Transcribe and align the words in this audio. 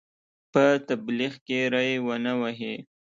په 0.51 0.63
تبلیغ 0.87 1.33
کې 1.45 1.59
ری 1.73 1.91
ونه 2.05 2.33
وهي. 2.41 2.75